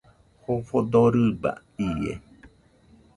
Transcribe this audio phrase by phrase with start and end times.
[0.43, 1.51] Jofo dorɨba
[1.87, 2.13] ie